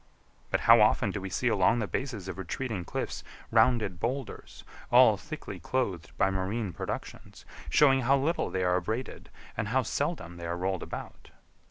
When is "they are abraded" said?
8.49-9.29